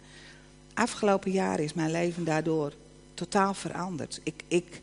[0.74, 2.72] Afgelopen jaar is mijn leven daardoor
[3.14, 4.20] totaal veranderd.
[4.22, 4.80] Ik, ik,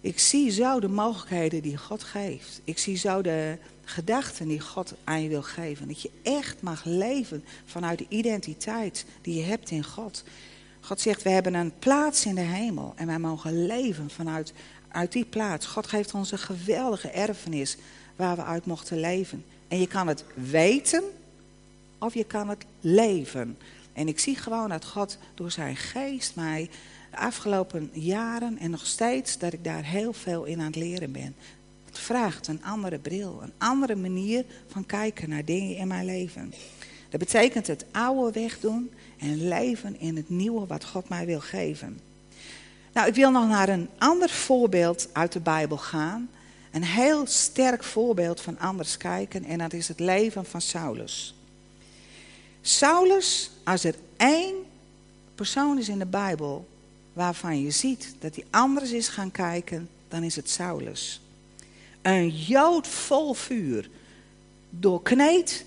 [0.00, 2.60] ik zie zo de mogelijkheden die God geeft.
[2.64, 5.88] Ik zie zo de gedachten die God aan je wil geven.
[5.88, 10.24] Dat je echt mag leven vanuit de identiteit die je hebt in God.
[10.80, 14.52] God zegt, we hebben een plaats in de hemel en wij mogen leven vanuit
[14.88, 15.66] uit die plaats.
[15.66, 17.76] God geeft ons een geweldige erfenis
[18.16, 19.44] waar we uit mochten leven.
[19.68, 21.02] En je kan het weten
[21.98, 23.58] of je kan het leven.
[23.92, 26.70] En ik zie gewoon dat God door zijn geest mij
[27.10, 31.12] de afgelopen jaren en nog steeds dat ik daar heel veel in aan het leren
[31.12, 31.34] ben.
[31.84, 36.54] Het vraagt een andere bril, een andere manier van kijken naar dingen in mijn leven.
[37.08, 42.00] Dat betekent het oude wegdoen en leven in het nieuwe wat God mij wil geven.
[42.92, 46.30] Nou, ik wil nog naar een ander voorbeeld uit de Bijbel gaan.
[46.74, 51.34] Een heel sterk voorbeeld van anders kijken en dat is het leven van Saulus.
[52.60, 54.54] Saulus, als er één
[55.34, 56.68] persoon is in de Bijbel
[57.12, 61.20] waarvan je ziet dat hij anders is gaan kijken, dan is het Saulus.
[62.02, 63.90] Een jood vol vuur,
[64.70, 65.64] doorkneed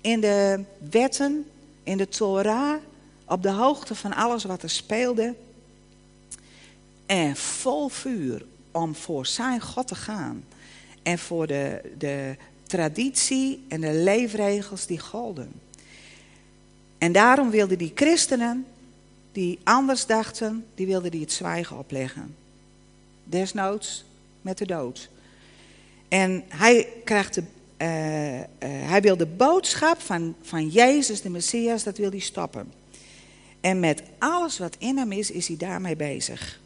[0.00, 1.46] in de wetten,
[1.82, 2.80] in de Torah,
[3.24, 5.34] op de hoogte van alles wat er speelde.
[7.06, 10.44] En vol vuur om voor zijn God te gaan.
[11.02, 15.52] En voor de, de traditie en de leefregels die golden.
[16.98, 18.66] En daarom wilden die christenen,
[19.32, 22.36] die anders dachten, die wilden die het zwijgen opleggen.
[23.24, 24.04] Desnoods
[24.42, 25.08] met de dood.
[26.08, 27.42] En hij, krijgt de,
[27.78, 32.72] uh, uh, hij wil de boodschap van, van Jezus, de Messias, dat wil hij stoppen.
[33.60, 36.60] En met alles wat in hem is, is hij daarmee bezig.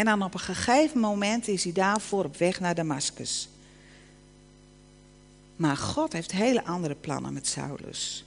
[0.00, 3.48] En dan op een gegeven moment is hij daarvoor op weg naar Damascus.
[5.56, 8.24] Maar God heeft hele andere plannen met Saulus.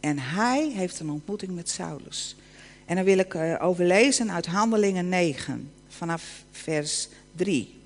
[0.00, 2.36] En hij heeft een ontmoeting met Saulus.
[2.84, 7.80] En dan wil ik uh, overlezen uit Handelingen 9, vanaf vers 3.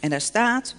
[0.00, 0.74] En daar staat,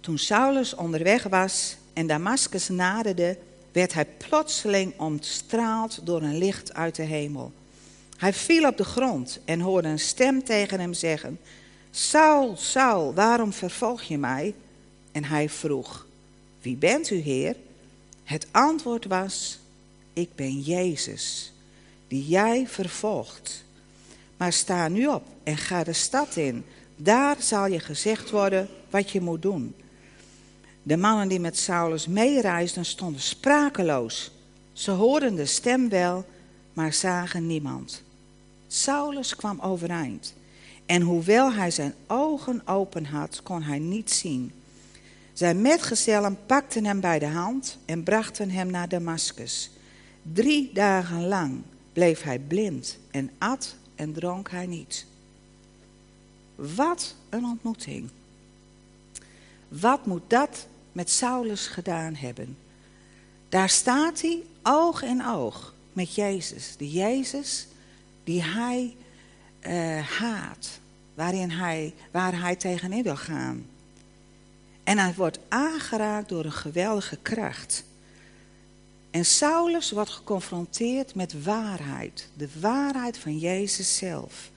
[0.00, 3.38] toen Saulus onderweg was en Damascus naderde,
[3.72, 7.52] werd hij plotseling ontstraald door een licht uit de hemel.
[8.16, 11.38] Hij viel op de grond en hoorde een stem tegen hem zeggen:
[11.90, 14.54] Saul, Saul, waarom vervolg je mij?
[15.12, 16.06] En hij vroeg:
[16.60, 17.56] Wie bent u, Heer?
[18.24, 19.58] Het antwoord was:
[20.12, 21.52] Ik ben Jezus,
[22.08, 23.64] die jij vervolgt.
[24.36, 26.64] Maar sta nu op en ga de stad in.
[26.96, 29.74] Daar zal je gezegd worden wat je moet doen.
[30.86, 34.30] De mannen die met Saulus meereisden stonden sprakeloos.
[34.72, 36.24] Ze hoorden de stem wel,
[36.72, 38.02] maar zagen niemand.
[38.66, 40.34] Saulus kwam overeind.
[40.86, 44.52] En hoewel hij zijn ogen open had, kon hij niet zien.
[45.32, 49.70] Zijn metgezellen pakten hem bij de hand en brachten hem naar Damascus.
[50.22, 55.06] Drie dagen lang bleef hij blind en at en dronk hij niet.
[56.54, 58.10] Wat een ontmoeting.
[59.68, 62.58] Wat moet dat met Saulus gedaan hebben?
[63.48, 66.76] Daar staat hij oog in oog met Jezus.
[66.76, 67.66] De Jezus
[68.24, 68.96] die hij
[69.66, 70.80] uh, haat.
[71.14, 73.66] Waarin hij, waar hij tegenin wil gaan.
[74.84, 77.84] En hij wordt aangeraakt door een geweldige kracht.
[79.10, 82.28] En Saulus wordt geconfronteerd met waarheid.
[82.34, 84.50] De waarheid van Jezus zelf.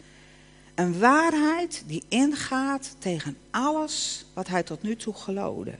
[0.76, 5.76] Een waarheid die ingaat tegen alles wat hij tot nu toe geloofde.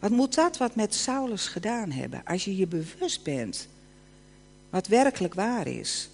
[0.00, 2.24] Wat moet dat wat met Saulus gedaan hebben?
[2.24, 3.68] Als je je bewust bent
[4.70, 6.08] wat werkelijk waar is.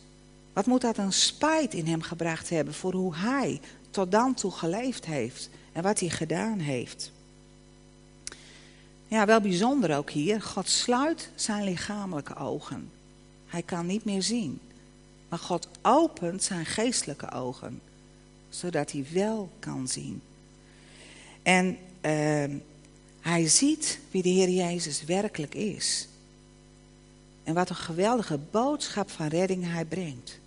[0.52, 4.50] Wat moet dat een spijt in hem gebracht hebben voor hoe hij tot dan toe
[4.50, 7.12] geleefd heeft en wat hij gedaan heeft.
[9.08, 10.42] Ja, wel bijzonder ook hier.
[10.42, 12.90] God sluit zijn lichamelijke ogen.
[13.46, 14.60] Hij kan niet meer zien.
[15.28, 17.80] Maar God opent zijn geestelijke ogen,
[18.48, 20.22] zodat hij wel kan zien.
[21.42, 22.44] En uh,
[23.26, 26.08] hij ziet wie de Heer Jezus werkelijk is.
[27.44, 30.38] En wat een geweldige boodschap van redding hij brengt.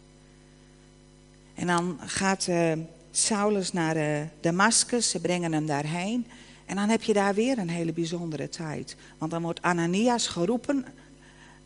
[1.56, 2.72] En dan gaat uh,
[3.12, 6.28] Saulus naar uh, Damascus, ze brengen hem daarheen.
[6.66, 8.96] En dan heb je daar weer een hele bijzondere tijd.
[9.18, 10.86] Want dan wordt Ananias geroepen,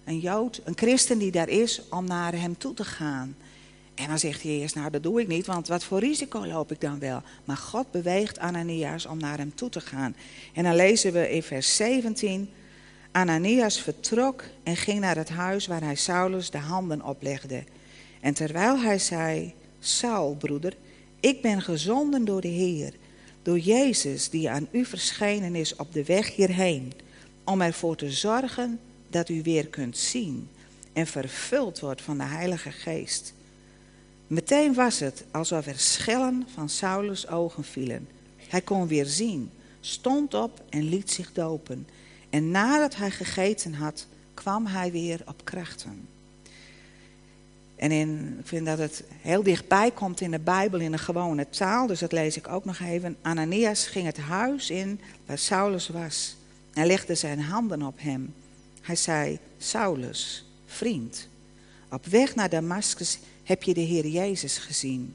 [0.04, 3.36] een Jood, een christen die daar is, om naar hem toe te gaan.
[3.96, 6.72] En dan zegt hij eerst, nou dat doe ik niet, want wat voor risico loop
[6.72, 7.22] ik dan wel?
[7.46, 10.16] Maar God beweegt Ananias om naar hem toe te gaan.
[10.54, 12.50] En dan lezen we in vers 17,
[13.12, 17.64] Ananias vertrok en ging naar het huis waar hij Saulus de handen oplegde.
[18.22, 20.76] En terwijl hij zei, Saul, broeder,
[21.20, 22.94] ik ben gezonden door de Heer,
[23.42, 26.94] door Jezus die aan u verschenen is op de weg hierheen,
[27.44, 28.80] om ervoor te zorgen
[29.10, 30.50] dat u weer kunt zien
[30.94, 33.34] en vervuld wordt van de Heilige Geest.
[34.28, 38.08] Meteen was het alsof er schellen van Saulus ogen vielen.
[38.36, 41.88] Hij kon weer zien, stond op en liet zich dopen.
[42.30, 46.08] En nadat hij gegeten had, kwam hij weer op krachten.
[47.76, 51.50] En in, ik vind dat het heel dichtbij komt in de Bijbel in een gewone
[51.50, 53.18] taal, dus dat lees ik ook nog even.
[53.22, 56.36] Ananias ging het huis in waar Saulus was
[56.74, 58.34] en legde zijn handen op hem.
[58.82, 61.28] Hij zei, Saulus, vriend,
[61.90, 65.14] op weg naar Damascus heb je de Heer Jezus gezien.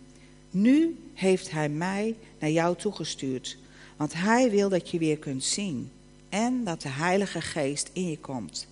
[0.51, 3.59] Nu heeft Hij mij naar jou toegestuurd,
[3.97, 5.91] want Hij wil dat je weer kunt zien
[6.29, 8.67] en dat de Heilige Geest in je komt.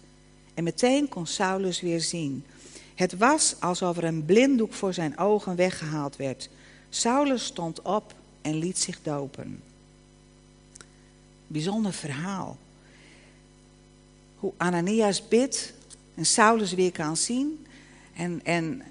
[0.54, 2.44] En meteen kon Saulus weer zien.
[2.94, 6.48] Het was alsof er een blinddoek voor zijn ogen weggehaald werd.
[6.88, 9.62] Saulus stond op en liet zich dopen.
[11.46, 12.58] Bijzonder verhaal.
[14.36, 15.72] Hoe Ananias bidt
[16.14, 17.66] en Saulus weer kan zien.
[18.14, 18.82] En, en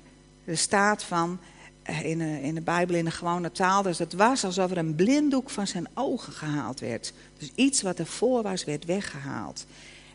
[0.45, 1.39] er staat van
[1.83, 4.77] eh, in de, in de Bijbel in de gewone taal, dus het was alsof er
[4.77, 7.13] een blinddoek van zijn ogen gehaald werd.
[7.37, 9.65] Dus iets wat ervoor was, werd weggehaald.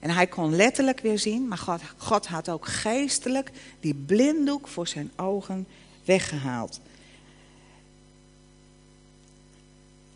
[0.01, 3.51] En hij kon letterlijk weer zien, maar God, God had ook geestelijk
[3.81, 5.67] die blinddoek voor zijn ogen
[6.05, 6.81] weggehaald.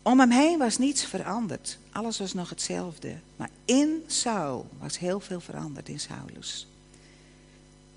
[0.01, 1.77] Om hem heen was niets veranderd.
[1.91, 3.15] Alles was nog hetzelfde.
[3.35, 6.67] Maar in Saul was heel veel veranderd in Saulus.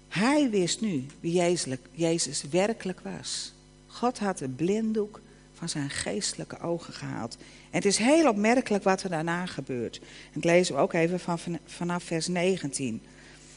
[0.09, 1.43] Hij wist nu wie
[1.93, 3.53] Jezus, werkelijk was.
[3.87, 5.21] God had de blinddoek
[5.55, 7.37] van zijn geestelijke ogen gehaald.
[7.41, 9.99] En het is heel opmerkelijk wat er daarna gebeurt.
[10.33, 13.03] En dat lezen we ook even van, vanaf vers 19.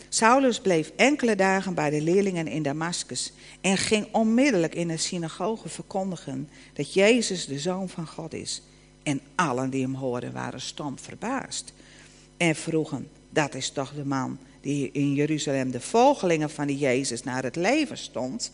[0.09, 5.69] Saulus bleef enkele dagen bij de leerlingen in Damascus en ging onmiddellijk in de synagoge
[5.69, 8.61] verkondigen dat Jezus de Zoon van God is.
[9.03, 11.73] En allen die hem hoorden waren stom verbaasd
[12.37, 17.24] en vroegen, dat is toch de man die in Jeruzalem de volgelingen van die Jezus
[17.24, 18.51] naar het leven stond.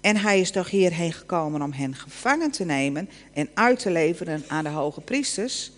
[0.00, 4.44] En hij is toch hierheen gekomen om hen gevangen te nemen en uit te leveren
[4.48, 5.70] aan de hoge priesters.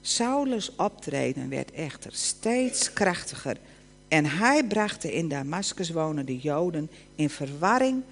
[0.00, 3.56] Saulus' optreden werd echter steeds krachtiger.
[4.08, 8.02] En hij bracht de in Damascus wonende Joden in verwarring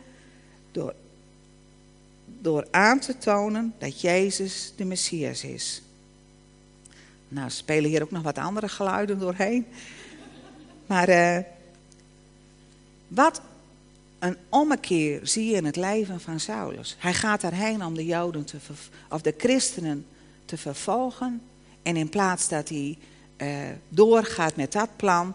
[0.72, 0.94] door,
[2.24, 5.82] door aan te tonen dat Jezus de Messias is.
[7.28, 9.66] Nou, spelen hier ook nog wat andere geluiden doorheen.
[10.90, 11.38] Maar uh,
[13.08, 13.40] wat
[14.18, 16.96] een ommekeer zie je in het leven van Saulus.
[16.98, 18.56] Hij gaat daarheen om de Joden te
[19.10, 20.06] of de christenen
[20.44, 21.42] te vervolgen.
[21.82, 22.98] En in plaats dat hij
[23.36, 23.48] uh,
[23.88, 25.34] doorgaat met dat plan,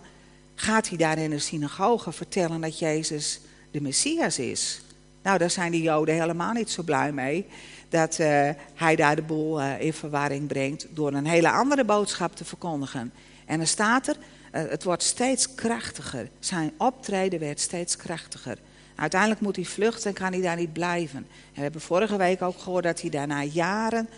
[0.55, 3.39] gaat hij daar in de synagoge vertellen dat Jezus
[3.71, 4.81] de Messias is.
[5.21, 7.45] Nou, daar zijn die Joden helemaal niet zo blij mee.
[7.89, 12.45] Dat uh, hij daar de boel in verwarring brengt door een hele andere boodschap te
[12.45, 13.13] verkondigen.
[13.45, 14.15] En dan staat er,
[14.61, 16.29] het wordt steeds krachtiger.
[16.39, 18.57] Zijn optreden werd steeds krachtiger.
[18.95, 21.17] Uiteindelijk moet hij vluchten en kan hij daar niet blijven.
[21.17, 24.09] En we hebben vorige week ook gehoord dat hij daarna jaren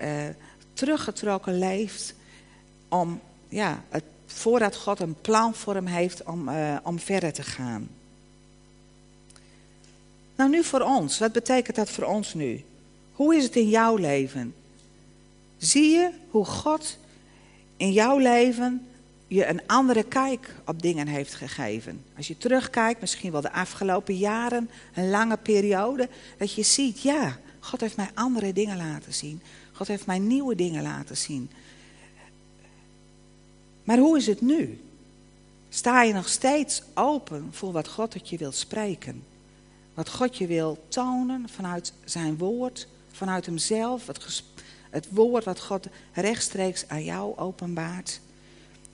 [0.00, 0.08] uh,
[0.72, 2.14] teruggetrokken leeft.
[2.88, 7.42] Om, ja, het, voordat God een plan voor hem heeft om, uh, om verder te
[7.42, 7.88] gaan.
[10.36, 11.18] Nou, nu voor ons.
[11.18, 12.64] Wat betekent dat voor ons nu?
[13.12, 14.54] Hoe is het in jouw leven?
[15.58, 16.98] Zie je hoe God
[17.76, 18.86] in jouw leven
[19.30, 22.04] je een andere kijk op dingen heeft gegeven.
[22.16, 26.08] Als je terugkijkt, misschien wel de afgelopen jaren, een lange periode,
[26.38, 29.42] dat je ziet, ja, God heeft mij andere dingen laten zien.
[29.72, 31.50] God heeft mij nieuwe dingen laten zien.
[33.84, 34.80] Maar hoe is het nu?
[35.68, 39.22] Sta je nog steeds open voor wat God tot je wil spreken?
[39.94, 44.42] Wat God je wil tonen vanuit zijn woord, vanuit hemzelf, het,
[44.90, 48.20] het woord wat God rechtstreeks aan jou openbaart?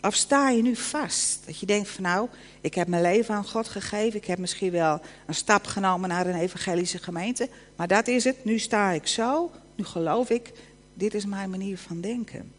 [0.07, 1.39] Of sta je nu vast?
[1.47, 2.29] Dat je denkt van nou,
[2.61, 4.19] ik heb mijn leven aan God gegeven.
[4.19, 7.49] Ik heb misschien wel een stap genomen naar een evangelische gemeente.
[7.77, 8.45] Maar dat is het.
[8.45, 9.51] Nu sta ik zo.
[9.75, 10.53] Nu geloof ik.
[10.95, 12.53] Dit is mijn manier van denken.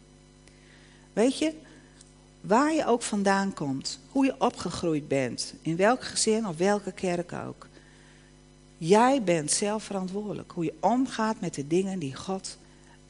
[1.12, 1.52] Weet je,
[2.40, 4.00] waar je ook vandaan komt.
[4.10, 5.54] Hoe je opgegroeid bent.
[5.62, 7.66] In welk gezin of welke kerk ook.
[8.78, 10.52] Jij bent zelf verantwoordelijk.
[10.52, 12.58] Hoe je omgaat met de dingen die God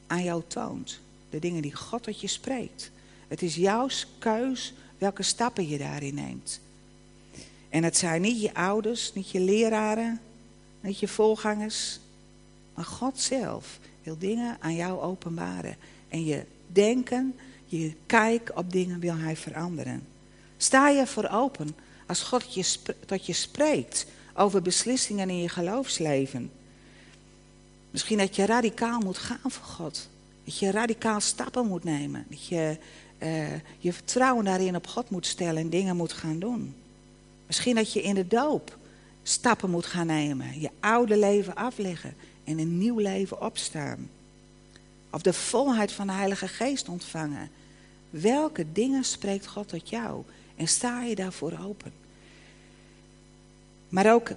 [0.07, 1.01] aan jou toont.
[1.31, 2.91] De dingen die God tot je spreekt.
[3.29, 6.61] Het is jouw keus welke stappen je daarin neemt.
[7.69, 10.21] En het zijn niet je ouders, niet je leraren,
[10.81, 12.01] niet je voorgangers,
[12.75, 15.77] maar God zelf wil dingen aan jou openbaren.
[16.09, 20.07] En je denken, je kijk op dingen wil hij veranderen.
[20.57, 21.77] Sta je voor open
[22.07, 22.77] als God je
[23.07, 26.51] tot je spreekt over beslissingen in je geloofsleven.
[27.91, 30.09] Misschien dat je radicaal moet gaan voor God.
[30.45, 32.27] Dat je radicaal stappen moet nemen.
[32.29, 32.79] Dat je
[33.19, 33.47] uh,
[33.79, 36.75] je vertrouwen daarin op God moet stellen en dingen moet gaan doen.
[37.47, 38.77] Misschien dat je in de doop
[39.23, 40.61] stappen moet gaan nemen.
[40.61, 42.15] Je oude leven afleggen
[42.45, 44.11] en een nieuw leven opstaan.
[45.11, 47.51] Of de volheid van de Heilige Geest ontvangen.
[48.11, 50.23] Welke dingen spreekt God tot jou?
[50.57, 51.93] En sta je daarvoor open?
[53.89, 54.31] Maar ook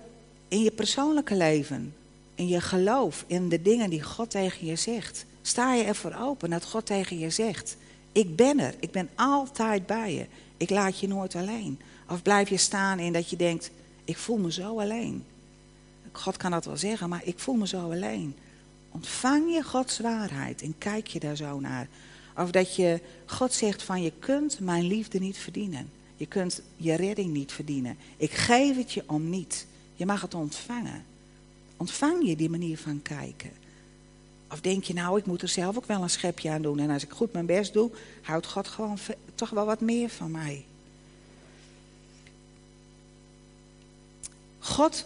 [0.47, 1.93] in je persoonlijke leven,
[2.35, 5.25] in je geloof, in de dingen die God tegen je zegt.
[5.41, 7.77] Sta je ervoor open dat God tegen je zegt:
[8.11, 8.75] ik ben er.
[8.79, 10.25] Ik ben altijd bij je.
[10.57, 11.79] Ik laat je nooit alleen.
[12.09, 13.71] Of blijf je staan in dat je denkt,
[14.05, 15.25] ik voel me zo alleen.
[16.11, 18.35] God kan dat wel zeggen, maar ik voel me zo alleen.
[18.91, 21.87] Ontvang je Gods waarheid en kijk je daar zo naar.
[22.37, 25.89] Of dat je God zegt van je kunt mijn liefde niet verdienen.
[26.15, 27.97] Je kunt je redding niet verdienen.
[28.17, 29.65] Ik geef het je om niet.
[29.95, 31.05] Je mag het ontvangen.
[31.77, 33.51] Ontvang je die manier van kijken.
[34.51, 36.79] Of denk je nou, ik moet er zelf ook wel een schepje aan doen.
[36.79, 37.91] En als ik goed mijn best doe,
[38.21, 38.97] houdt God gewoon
[39.35, 40.65] toch wel wat meer van mij.
[44.59, 45.05] God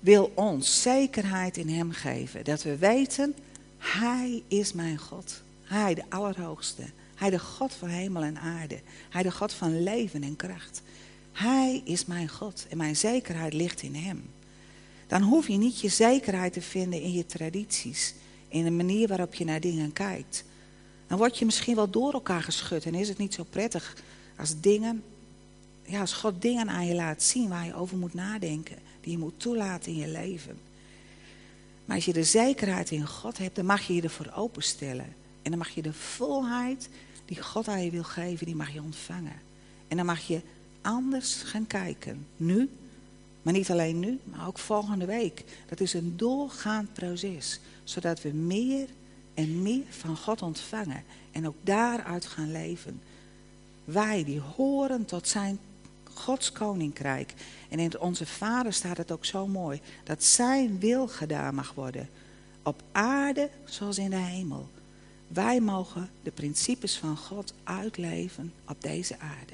[0.00, 2.44] wil ons zekerheid in Hem geven.
[2.44, 3.34] Dat we weten,
[3.78, 5.42] Hij is mijn God.
[5.62, 6.82] Hij de Allerhoogste.
[7.14, 8.80] Hij de God van hemel en aarde.
[9.08, 10.82] Hij de God van leven en kracht.
[11.32, 14.30] Hij is mijn God en mijn zekerheid ligt in Hem.
[15.06, 18.14] Dan hoef je niet je zekerheid te vinden in je tradities
[18.48, 20.44] in de manier waarop je naar dingen kijkt.
[21.06, 23.96] Dan word je misschien wel door elkaar geschud en is het niet zo prettig
[24.36, 25.02] als dingen,
[25.82, 29.18] ja, als God dingen aan je laat zien waar je over moet nadenken, die je
[29.18, 30.58] moet toelaten in je leven.
[31.84, 35.14] Maar als je de zekerheid in God hebt, dan mag je je ervoor openstellen.
[35.42, 36.88] En dan mag je de volheid
[37.24, 39.40] die God aan je wil geven, die mag je ontvangen.
[39.88, 40.40] En dan mag je
[40.80, 42.26] anders gaan kijken.
[42.36, 42.68] Nu,
[43.42, 45.44] maar niet alleen nu, maar ook volgende week.
[45.68, 48.88] Dat is een doorgaand proces, zodat we meer
[49.34, 53.00] en meer van God ontvangen en ook daaruit gaan leven.
[53.84, 55.58] Wij die horen tot zijn
[56.14, 57.34] Gods koninkrijk.
[57.68, 59.80] En in onze Vader staat het ook zo mooi.
[60.04, 62.08] Dat zijn wil gedaan mag worden.
[62.62, 64.68] Op aarde zoals in de hemel.
[65.28, 69.52] Wij mogen de principes van God uitleven op deze aarde.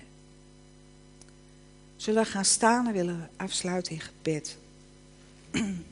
[1.96, 4.56] Zullen we gaan staan en willen afsluiten in gebed.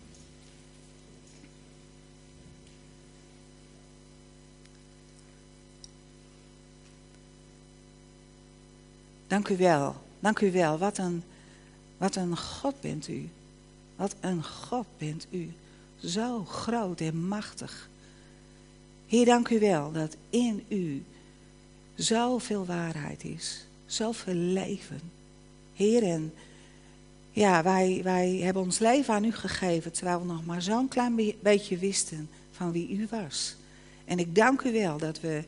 [9.31, 9.95] Dank u wel.
[10.21, 10.79] Dank u wel.
[10.79, 11.23] Wat een,
[11.99, 13.29] wat een God bent u.
[13.97, 15.53] Wat een God bent u.
[16.05, 17.89] Zo groot en machtig.
[19.07, 21.05] Heer, dank u wel dat in u
[21.95, 23.67] zoveel waarheid is.
[23.87, 25.01] Zoveel leven.
[25.75, 26.33] Heer, en
[27.31, 31.35] ja, wij, wij hebben ons leven aan u gegeven terwijl we nog maar zo'n klein
[31.43, 33.55] beetje wisten van wie u was.
[34.05, 35.45] En ik dank u wel dat we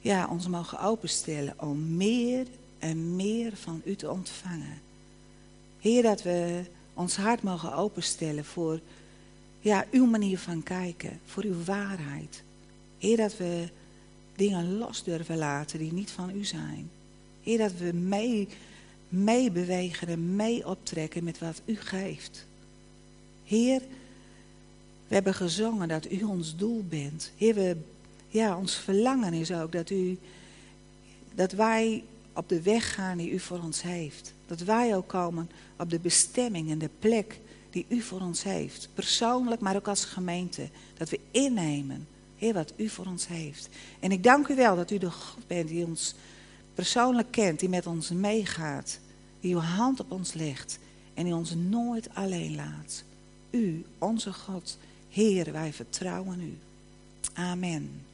[0.00, 2.46] ja, ons mogen openstellen om meer
[2.78, 4.80] en meer van u te ontvangen.
[5.80, 6.62] Heer, dat we
[6.94, 8.80] ons hart mogen openstellen voor
[9.60, 12.42] ja, uw manier van kijken, voor uw waarheid.
[12.98, 13.68] Heer, dat we
[14.36, 16.90] dingen los durven laten die niet van u zijn.
[17.42, 18.48] Heer, dat we mee,
[19.08, 22.46] meebewegen en mee optrekken met wat u geeft.
[23.44, 23.80] Heer,
[25.08, 27.32] we hebben gezongen dat u ons doel bent.
[27.36, 27.76] Heer, we,
[28.28, 30.18] ja, ons verlangen is ook dat, u,
[31.34, 32.04] dat wij
[32.38, 34.34] op de weg gaan die u voor ons heeft.
[34.46, 38.88] Dat wij ook komen op de bestemming en de plek die u voor ons heeft.
[38.94, 40.68] Persoonlijk, maar ook als gemeente.
[40.96, 43.68] Dat we innemen, Heer, wat u voor ons heeft.
[44.00, 46.14] En ik dank u wel dat u de God bent die ons
[46.74, 48.98] persoonlijk kent, die met ons meegaat.
[49.40, 50.78] Die uw hand op ons legt
[51.14, 53.04] en die ons nooit alleen laat.
[53.50, 54.78] U, onze God,
[55.08, 56.58] Heer, wij vertrouwen u.
[57.32, 58.07] Amen.